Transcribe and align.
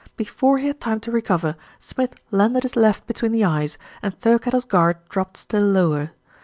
Before 0.17 0.57
he 0.57 0.65
had 0.65 0.79
time 0.79 0.99
to 1.01 1.11
recover, 1.11 1.55
Smith 1.77 2.23
landed 2.31 2.63
his 2.63 2.75
left 2.75 3.05
between 3.05 3.33
the 3.33 3.43
eyes, 3.45 3.77
and 4.01 4.19
Thirkettle's 4.19 4.65
guard 4.65 4.97
dropped 5.09 5.37
still 5.37 5.61
lower. 5.61 6.09